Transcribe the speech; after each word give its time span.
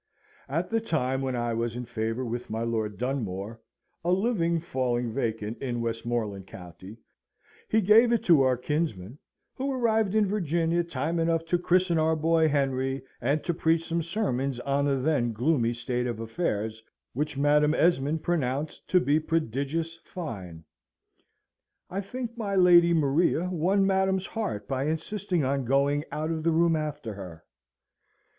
At 0.49 0.71
the 0.71 0.81
time 0.81 1.21
when 1.21 1.35
I 1.35 1.53
was 1.53 1.75
in 1.75 1.85
favour 1.85 2.25
with 2.25 2.49
my 2.49 2.63
Lord 2.63 2.97
Dunmore, 2.97 3.61
a 4.03 4.11
living 4.11 4.59
falling 4.59 5.11
vacant 5.13 5.61
in 5.61 5.79
Westmoreland 5.79 6.47
county, 6.47 6.97
he 7.69 7.81
gave 7.81 8.11
it 8.11 8.23
to 8.23 8.41
our 8.41 8.57
kinsman, 8.57 9.19
who 9.53 9.71
arrived 9.71 10.15
in 10.15 10.25
Virginia 10.25 10.83
time 10.83 11.19
enough 11.19 11.45
to 11.45 11.59
christen 11.59 11.99
our 11.99 12.15
boy 12.15 12.47
Henry, 12.49 13.03
and 13.21 13.43
to 13.43 13.53
preach 13.53 13.87
some 13.87 14.01
sermons 14.01 14.59
on 14.61 14.85
the 14.85 14.95
then 14.95 15.33
gloomy 15.33 15.71
state 15.71 16.07
of 16.07 16.19
affairs, 16.19 16.81
which 17.13 17.37
Madam 17.37 17.75
Esmond 17.75 18.23
pronounced 18.23 18.87
to 18.87 18.99
be 18.99 19.19
prodigious 19.19 19.97
fine. 20.03 20.63
I 21.91 22.01
think 22.01 22.35
my 22.35 22.55
Lady 22.55 22.91
Maria 22.95 23.51
won 23.51 23.85
Madam's 23.85 24.25
heart 24.25 24.67
by 24.67 24.85
insisting 24.85 25.43
on 25.45 25.63
going 25.63 26.05
out 26.11 26.31
of 26.31 26.41
the 26.41 26.49
room 26.51 26.75
after 26.75 27.13
her. 27.13 27.45